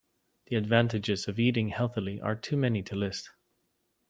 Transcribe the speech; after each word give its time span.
The 0.47 0.55
advantages 0.55 1.27
of 1.27 1.37
eating 1.39 1.67
healthily 1.69 2.19
are 2.19 2.35
too 2.35 2.57
many 2.57 2.81
to 2.81 2.95
list. 2.95 3.29